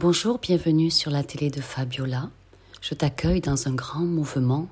[0.00, 2.30] Bonjour, bienvenue sur la télé de Fabiola.
[2.80, 4.68] Je t'accueille dans un grand mouvement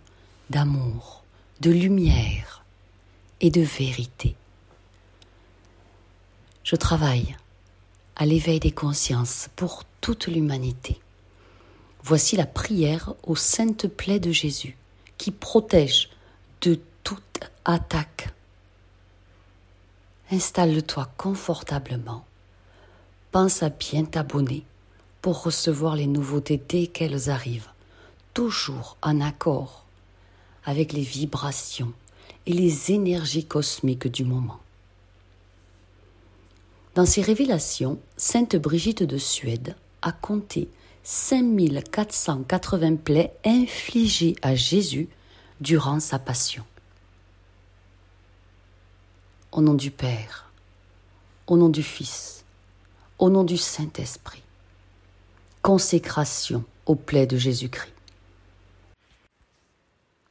[0.51, 1.25] d'amour,
[1.61, 2.65] de lumière
[3.41, 4.37] et de vérité.
[6.63, 7.37] Je travaille
[8.15, 11.01] à l'éveil des consciences pour toute l'humanité.
[12.05, 14.77] Voici la prière aux saintes plaies de Jésus
[15.19, 16.09] qui protège
[16.61, 18.29] de toute attaque.
[20.31, 22.25] Installe-toi confortablement.
[23.33, 24.65] Pense à bien t'abonner
[25.27, 27.71] pour recevoir les nouveautés dès qu'elles arrivent,
[28.33, 29.85] toujours en accord
[30.65, 31.93] avec les vibrations
[32.47, 34.61] et les énergies cosmiques du moment.
[36.95, 40.69] Dans ses révélations, Sainte Brigitte de Suède a compté
[41.03, 45.09] 5480 plaies infligées à Jésus
[45.61, 46.63] durant sa passion.
[49.51, 50.53] Au nom du Père,
[51.49, 52.45] au nom du Fils,
[53.19, 54.45] au nom du Saint-Esprit
[55.67, 57.93] consécration aux plaies de Jésus-Christ.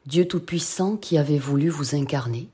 [0.06, 2.48] Dieu Tout-Puissant qui avait voulu vous incarner,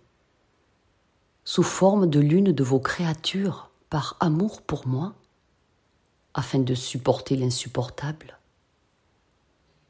[1.43, 5.13] sous forme de l'une de vos créatures, par amour pour moi,
[6.33, 8.39] afin de supporter l'insupportable,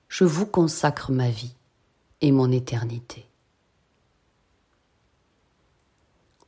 [0.10, 1.56] je vous consacre ma vie
[2.20, 3.26] et mon éternité.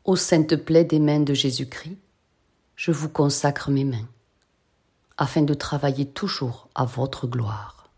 [0.04, 1.96] Ô sainte plaie des mains de Jésus-Christ,
[2.76, 4.10] je vous consacre mes mains
[5.18, 7.90] afin de travailler toujours à votre gloire.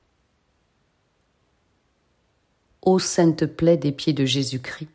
[2.82, 4.90] Ô sainte plaie des pieds de Jésus-Christ,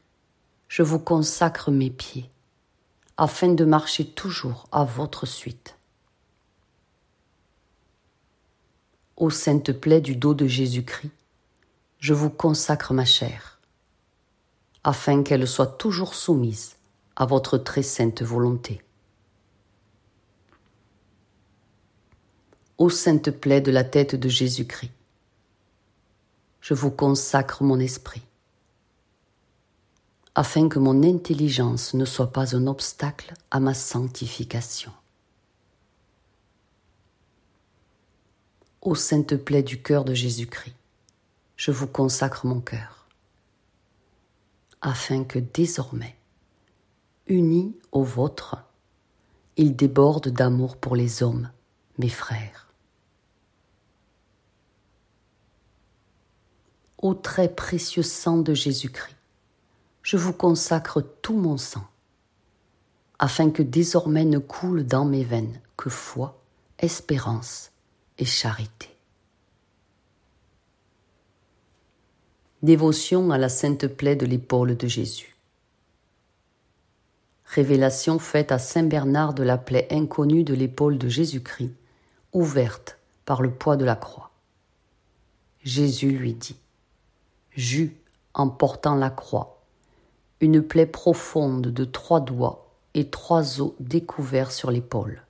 [0.68, 2.30] je vous consacre mes pieds,
[3.16, 5.76] afin de marcher toujours à votre suite.
[9.16, 11.12] Ô sainte plaie du dos de Jésus-Christ,
[11.98, 13.58] je vous consacre ma chair,
[14.84, 16.76] afin qu'elle soit toujours soumise
[17.16, 18.80] à votre très sainte volonté.
[22.80, 24.90] Ô sainte plaie de la tête de Jésus-Christ.
[26.62, 28.22] Je vous consacre mon esprit,
[30.34, 34.92] afin que mon intelligence ne soit pas un obstacle à ma sanctification.
[38.80, 40.74] Ô sainte plaie du cœur de Jésus-Christ,
[41.56, 43.06] je vous consacre mon cœur,
[44.80, 46.16] afin que désormais,
[47.26, 48.56] uni au vôtre,
[49.58, 51.50] il déborde d'amour pour les hommes,
[51.98, 52.69] mes frères.
[57.00, 59.16] Au très précieux sang de Jésus-Christ,
[60.02, 61.86] je vous consacre tout mon sang,
[63.18, 66.38] afin que désormais ne coule dans mes veines que foi,
[66.78, 67.70] espérance
[68.18, 68.94] et charité.
[72.62, 75.34] Dévotion à la sainte plaie de l'épaule de Jésus.
[77.46, 81.72] Révélation faite à Saint Bernard de la plaie inconnue de l'épaule de Jésus-Christ,
[82.34, 84.30] ouverte par le poids de la croix.
[85.64, 86.56] Jésus lui dit
[87.60, 87.94] Jus
[88.32, 89.62] en portant la croix,
[90.40, 95.22] une plaie profonde de trois doigts et trois os découverts sur l'épaule.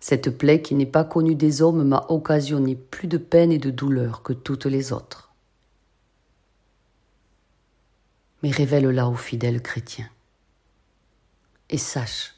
[0.00, 3.70] Cette plaie qui n'est pas connue des hommes m'a occasionné plus de peine et de
[3.70, 5.34] douleur que toutes les autres.
[8.42, 10.08] Mais révèle-la aux fidèles chrétiens.
[11.68, 12.36] Et sache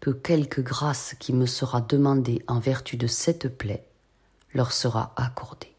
[0.00, 3.86] que quelque grâce qui me sera demandée en vertu de cette plaie
[4.54, 5.69] leur sera accordée.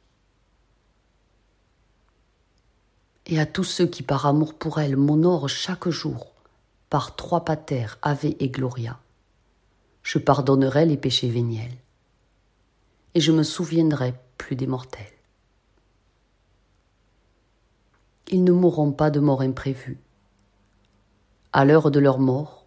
[3.28, 6.34] Et à tous ceux qui par amour pour elle m'honorent chaque jour
[6.90, 9.00] par trois patères, Ave et Gloria.
[10.04, 11.78] Je pardonnerai les péchés véniels
[13.14, 15.06] et je me souviendrai plus des mortels.
[18.30, 20.00] Ils ne mourront pas de mort imprévue.
[21.54, 22.66] À l'heure de leur mort,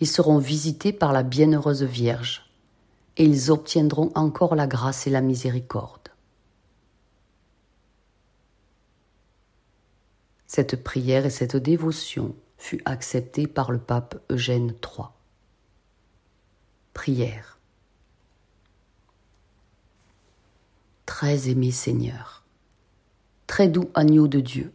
[0.00, 2.50] ils seront visités par la bienheureuse Vierge
[3.16, 6.03] et ils obtiendront encore la grâce et la miséricorde.
[10.54, 15.08] Cette prière et cette dévotion fut acceptée par le pape Eugène III.
[16.92, 17.58] Prière.
[21.06, 22.44] Très aimé Seigneur,
[23.48, 24.72] très doux agneau de Dieu,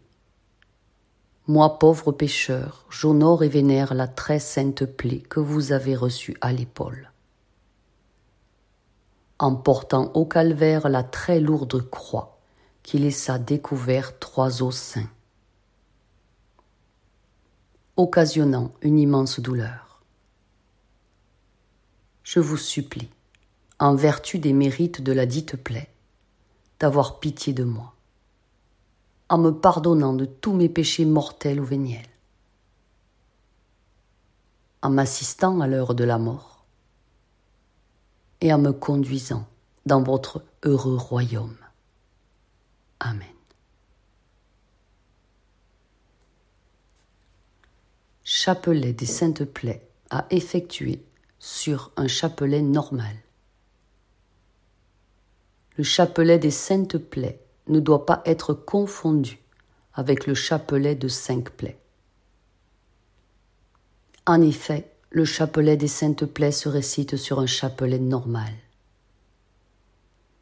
[1.47, 6.51] moi pauvre pécheur, j'honore et vénère la très sainte plaie que vous avez reçue à
[6.51, 7.09] l'épaule.
[9.37, 12.37] En portant au calvaire la très lourde croix
[12.83, 15.09] qui laissa découvert trois os saints
[17.99, 19.99] occasionnant une immense douleur.
[22.23, 23.09] Je vous supplie,
[23.77, 25.89] en vertu des mérites de la dite plaie,
[26.79, 27.93] d'avoir pitié de moi,
[29.27, 32.07] en me pardonnant de tous mes péchés mortels ou véniels,
[34.81, 36.63] en m'assistant à l'heure de la mort,
[38.39, 39.45] et en me conduisant
[39.85, 41.57] dans votre heureux royaume.
[43.01, 43.38] Amen.
[48.49, 51.03] Chapelet des Saintes Plaies à effectuer
[51.37, 53.15] sur un chapelet normal.
[55.77, 59.37] Le chapelet des Saintes Plaies ne doit pas être confondu
[59.93, 61.77] avec le chapelet de cinq plaies.
[64.25, 68.51] En effet, le chapelet des Saintes Plaies se récite sur un chapelet normal.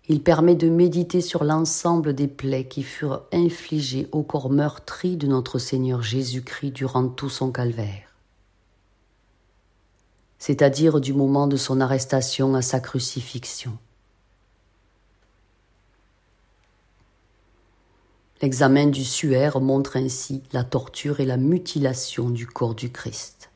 [0.10, 5.28] Il permet de méditer sur l'ensemble des plaies qui furent infligées au corps meurtri de
[5.28, 8.16] notre Seigneur Jésus-Christ durant tout son calvaire,
[10.40, 13.78] c'est-à-dire du moment de son arrestation à sa crucifixion.
[18.42, 23.50] L'examen du suaire montre ainsi la torture et la mutilation du corps du Christ.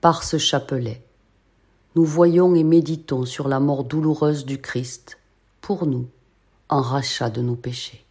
[0.00, 1.04] Par ce chapelet,
[1.96, 5.18] nous voyons et méditons sur la mort douloureuse du Christ
[5.60, 6.08] pour nous
[6.68, 8.04] en rachat de nos péchés.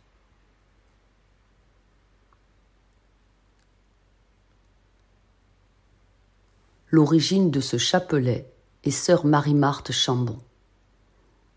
[6.92, 8.52] L'origine de ce chapelet
[8.84, 10.40] est sœur Marie-Marthe Chambon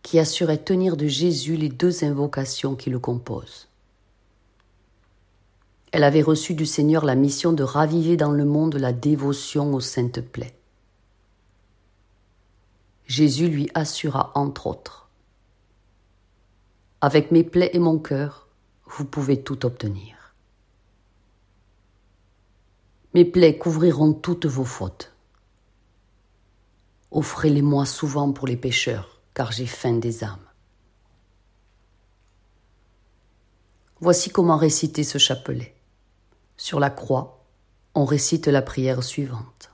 [0.03, 3.69] qui assurait tenir de Jésus les deux invocations qui le composent.
[5.93, 9.81] Elle avait reçu du Seigneur la mission de raviver dans le monde la dévotion aux
[9.81, 10.55] saintes plaies.
[13.07, 15.09] Jésus lui assura entre autres
[17.01, 18.49] Avec mes plaies et mon cœur,
[18.87, 20.35] vous pouvez tout obtenir.
[23.15, 25.13] Mes plaies couvriront toutes vos fautes.
[27.11, 30.49] Offrez-les-moi souvent pour les pécheurs car j'ai faim des âmes.
[34.01, 35.75] Voici comment réciter ce chapelet.
[36.57, 37.45] Sur la croix,
[37.95, 39.71] on récite la prière suivante.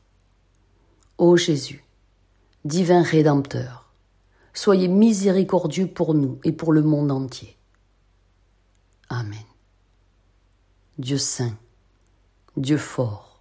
[1.17, 1.85] Ô Jésus,
[2.69, 3.91] divin Rédempteur,
[4.53, 7.57] soyez miséricordieux pour nous et pour le monde entier.
[9.09, 9.39] Amen.
[10.99, 11.57] Dieu saint,
[12.59, 13.41] Dieu fort,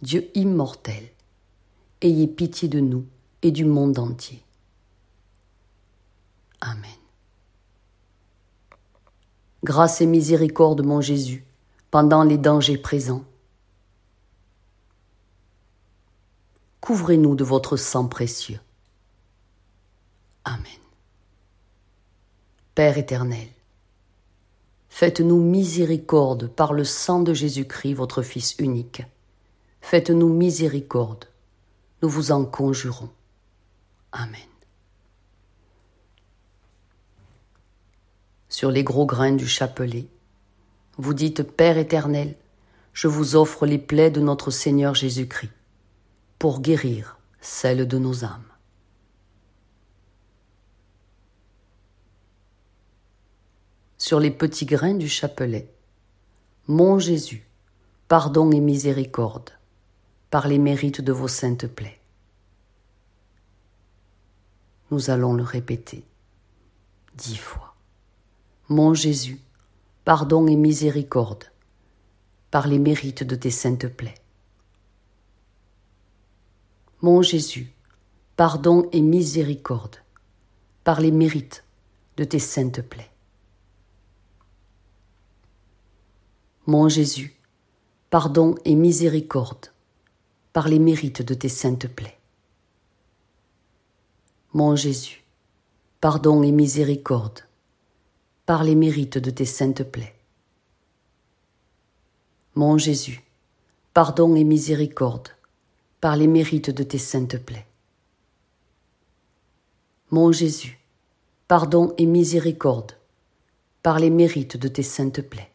[0.00, 1.10] Dieu immortel,
[2.00, 3.04] ayez pitié de nous
[3.42, 4.42] et du monde entier.
[6.62, 6.90] Amen.
[9.64, 11.44] Grâce et miséricorde, mon Jésus,
[11.90, 13.24] pendant les dangers présents.
[16.82, 18.60] Couvrez-nous de votre sang précieux.
[20.44, 20.66] Amen.
[22.74, 23.48] Père éternel,
[24.90, 29.02] faites-nous miséricorde par le sang de Jésus-Christ, votre Fils unique.
[29.80, 31.24] Faites-nous miséricorde.
[32.02, 33.08] Nous vous en conjurons.
[34.12, 34.40] Amen.
[38.52, 40.06] sur les gros grains du chapelet.
[40.98, 42.36] Vous dites, Père éternel,
[42.92, 45.50] je vous offre les plaies de notre Seigneur Jésus-Christ,
[46.42, 48.52] pour guérir celles de nos âmes.
[53.96, 55.72] Sur les petits grains du chapelet,
[56.66, 57.46] Mon Jésus,
[58.08, 59.50] pardon et miséricorde,
[60.30, 62.00] par les mérites de vos saintes plaies.
[64.90, 66.04] Nous allons le répéter
[67.14, 67.76] dix fois.
[68.68, 69.40] Mon Jésus,
[70.04, 71.44] pardon et miséricorde,
[72.50, 74.21] par les mérites de tes saintes plaies.
[77.04, 77.72] Mon Jésus,
[78.36, 79.96] pardon et miséricorde,
[80.84, 81.64] par les mérites
[82.16, 83.10] de tes saintes plaies.
[86.66, 87.34] Mon Jésus,
[88.08, 89.72] pardon et miséricorde,
[90.52, 92.18] par les mérites de tes saintes plaies.
[94.52, 95.24] Mon Jésus,
[96.00, 97.40] pardon et miséricorde,
[98.46, 100.14] par les mérites de tes saintes plaies.
[102.54, 103.24] Mon Jésus,
[103.92, 105.30] pardon et miséricorde,
[106.02, 107.64] par les mérites de tes saintes plaies.
[110.10, 110.80] Mon Jésus,
[111.46, 112.96] pardon et miséricorde,
[113.84, 115.52] par les mérites de tes saintes plaies.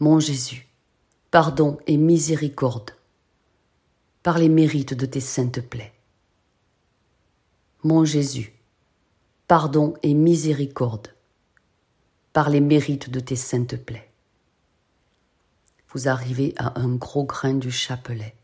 [0.00, 0.66] Mon Jésus,
[1.30, 2.92] pardon et miséricorde,
[4.22, 5.92] par les mérites de tes saintes plaies.
[7.82, 8.54] Mon Jésus,
[9.48, 11.08] pardon et miséricorde
[12.32, 14.08] par les mérites de tes saintes plaies.
[15.96, 18.36] Vous arrivez à un gros grain du chapelet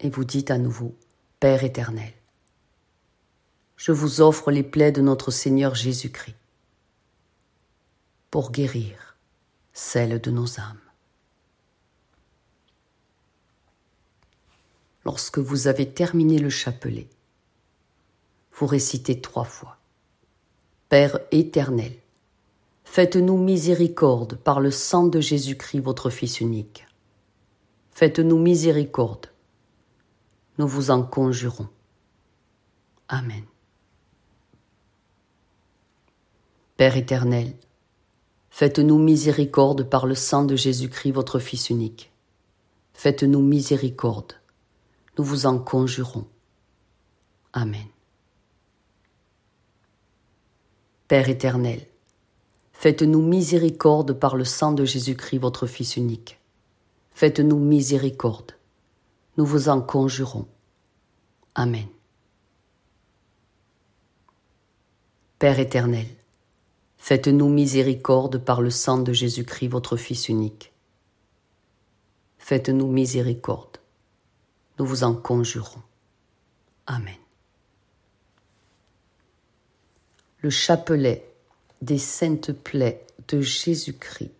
[0.00, 0.96] et vous dites à nouveau,
[1.38, 2.12] Père éternel,
[3.76, 6.34] je vous offre les plaies de notre Seigneur Jésus-Christ
[8.32, 9.16] pour guérir
[9.74, 10.80] celles de nos âmes.
[15.04, 17.08] Lorsque vous avez terminé le chapelet,
[18.54, 19.78] vous récitez trois fois.
[20.88, 21.92] Père éternel,
[22.96, 26.86] faites-nous miséricorde par le sang de Jésus-Christ, votre Fils unique.
[27.92, 29.26] Faites-nous miséricorde
[30.56, 31.68] nous vous en conjurons.
[33.08, 33.44] Amen.
[36.78, 37.52] Père éternel,
[38.48, 42.10] faites-nous miséricorde par le sang de Jésus-Christ, votre Fils unique.
[42.94, 44.32] Faites-nous miséricorde,
[45.18, 46.26] nous vous en conjurons.
[47.52, 47.88] Amen.
[51.08, 51.86] Père éternel,
[52.86, 56.38] faites-nous miséricorde par le sang de Jésus-Christ, votre Fils unique.
[57.10, 58.52] Faites-nous miséricorde,
[59.36, 60.46] nous vous en conjurons.
[61.56, 61.88] Amen.
[65.40, 66.06] Père éternel,
[66.96, 70.72] faites-nous miséricorde par le sang de Jésus-Christ, votre Fils unique.
[72.38, 73.78] Faites-nous miséricorde,
[74.78, 75.82] nous vous en conjurons.
[76.86, 77.18] Amen.
[80.38, 81.35] Le chapelet
[81.82, 84.32] des saintes plaies de Jésus-Christ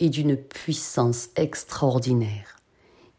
[0.00, 2.56] est d'une puissance extraordinaire.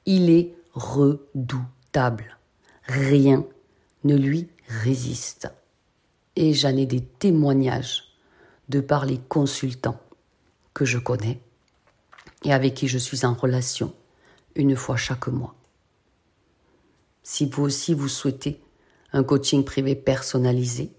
[0.05, 2.37] Il est redoutable.
[2.83, 3.45] Rien
[4.03, 5.49] ne lui résiste.
[6.35, 8.03] Et j'en ai des témoignages
[8.69, 9.99] de par les consultants
[10.73, 11.39] que je connais
[12.43, 13.93] et avec qui je suis en relation
[14.55, 15.55] une fois chaque mois.
[17.23, 18.61] Si vous aussi vous souhaitez
[19.13, 20.91] un coaching privé personnalisé,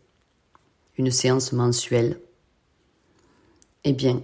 [0.99, 2.21] une séance mensuelle,
[3.89, 4.21] eh bien,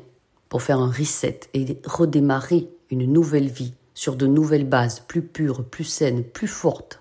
[0.49, 5.64] pour faire un reset et redémarrer une nouvelle vie sur de nouvelles bases plus pures,
[5.64, 7.00] plus saines, plus fortes,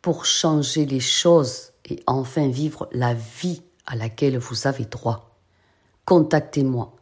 [0.00, 5.36] pour changer les choses et enfin vivre la vie à laquelle vous avez droit,
[6.04, 6.94] contactez-moi